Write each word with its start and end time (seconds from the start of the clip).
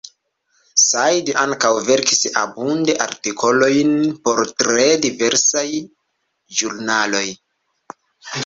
Said 0.83 1.25
ankaŭ 1.41 1.69
verkis 1.89 2.23
abunde 2.43 2.95
artikolojn 3.07 3.93
por 4.25 4.41
tre 4.65 4.89
diversaj 5.05 5.67
ĵurnaloj. 6.61 7.27